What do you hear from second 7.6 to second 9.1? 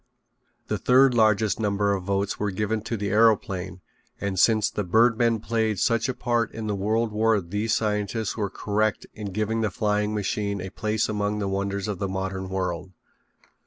scientists were correct